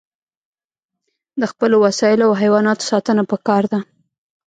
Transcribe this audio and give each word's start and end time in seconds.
د 1.39 1.41
خپلو 1.51 1.75
وسایلو 1.85 2.27
او 2.29 2.33
حیواناتو 2.41 2.87
ساتنه 2.91 3.23
پکار 3.31 3.63
ده. 3.71 3.79